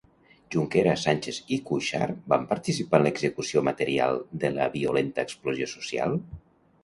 [0.53, 6.19] Junqueras, Sànchez i Cuixart van participar en l'execució material de la violenta explosió social?